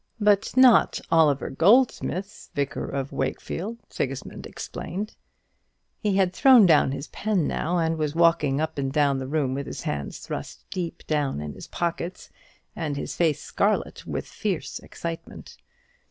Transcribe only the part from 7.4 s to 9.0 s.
now, and was walking up and